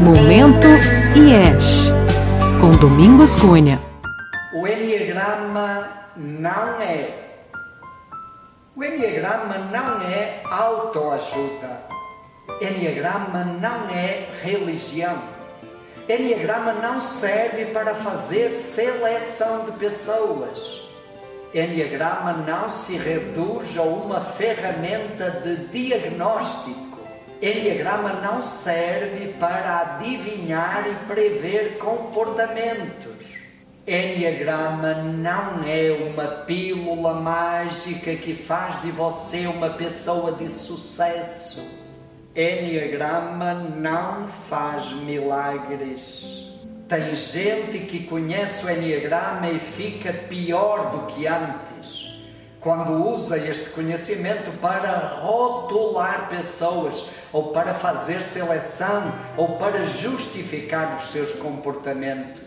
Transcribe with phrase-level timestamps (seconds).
[0.00, 0.68] Momento
[1.16, 1.90] IES,
[2.60, 3.80] com Domingos Cunha.
[4.54, 7.40] O Enneagrama não é.
[8.76, 11.82] O Enneagrama não é autoajuda.
[12.60, 15.18] Enneagrama não é religião.
[16.08, 20.88] Enneagrama não serve para fazer seleção de pessoas.
[21.52, 26.87] Enneagrama não se reduz a uma ferramenta de diagnóstico.
[27.40, 33.14] Enneagrama não serve para adivinhar e prever comportamentos.
[33.86, 41.78] Enneagrama não é uma pílula mágica que faz de você uma pessoa de sucesso.
[42.34, 46.52] Enneagrama não faz milagres.
[46.88, 52.08] Tem gente que conhece o Enneagrama e fica pior do que antes
[52.60, 61.10] quando usa este conhecimento para rotular pessoas, ou para fazer seleção, ou para justificar os
[61.10, 62.42] seus comportamentos.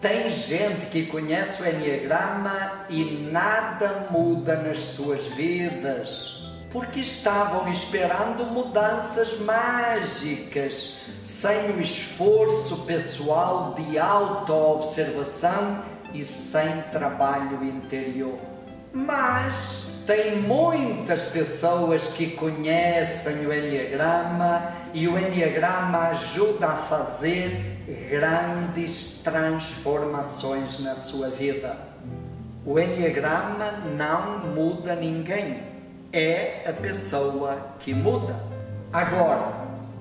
[0.00, 6.42] Tem gente que conhece o Enneagrama e nada muda nas suas vidas,
[6.72, 18.51] porque estavam esperando mudanças mágicas, sem o esforço pessoal de autoobservação e sem trabalho interior.
[18.92, 27.78] Mas tem muitas pessoas que conhecem o Enneagrama e o Enneagrama ajuda a fazer
[28.10, 31.76] grandes transformações na sua vida.
[32.66, 35.62] O Enneagrama não muda ninguém,
[36.12, 38.36] é a pessoa que muda.
[38.92, 39.54] Agora,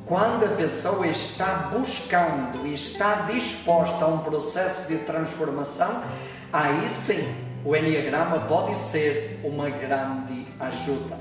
[0.05, 6.03] quando a pessoa está buscando e está disposta a um processo de transformação,
[6.51, 11.17] aí sim o Enneagrama pode ser uma grande ajuda.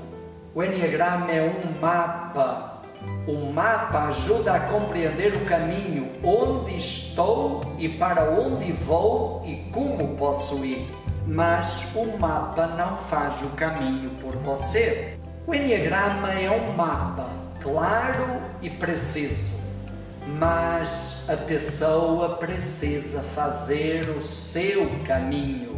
[0.55, 2.81] O Enneagrama é um mapa.
[3.27, 10.15] O mapa ajuda a compreender o caminho, onde estou e para onde vou e como
[10.17, 10.87] posso ir.
[11.27, 15.17] Mas o mapa não faz o caminho por você.
[15.45, 17.29] O Enneagrama é um mapa
[17.61, 19.59] claro e preciso,
[20.25, 25.71] mas a pessoa precisa fazer o seu caminho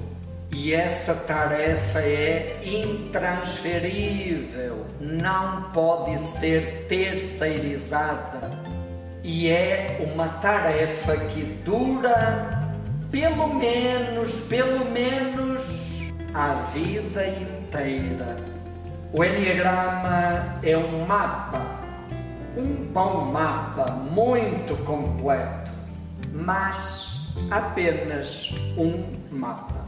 [0.54, 8.52] e essa tarefa é intransferível, não pode ser terceirizada.
[9.24, 12.70] E é uma tarefa que dura
[13.10, 16.04] pelo menos, pelo menos
[16.34, 18.36] a vida inteira.
[19.12, 21.62] O Enneagrama é um mapa,
[22.58, 25.72] um bom mapa, muito completo,
[26.32, 29.83] mas apenas um mapa.